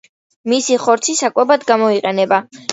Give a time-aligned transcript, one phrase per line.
[0.53, 2.45] მისი ხორცი საკვებად გამოიყენება.